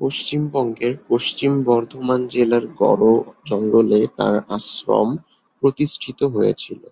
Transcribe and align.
পশ্চিমবঙ্গের 0.00 0.94
পশ্চিম 1.08 1.52
বর্ধমান 1.66 2.20
জেলার 2.26 2.64
গড় 2.80 3.06
জঙ্গলে 3.46 4.00
তার 4.16 4.34
আশ্রম 4.56 5.08
প্রতিষ্ঠিত 5.58 6.20
হয়েছিল। 6.34 6.82